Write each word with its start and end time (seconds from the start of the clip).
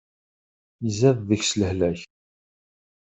Izad 0.87 1.17
deg-s 1.27 1.51
lehlak. 1.59 2.01